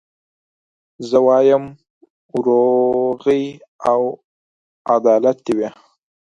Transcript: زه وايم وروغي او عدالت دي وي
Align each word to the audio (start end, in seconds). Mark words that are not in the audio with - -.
زه 1.09 1.17
وايم 1.27 1.63
وروغي 2.35 3.43
او 3.91 4.01
عدالت 4.93 5.37
دي 5.45 5.53
وي 5.57 5.69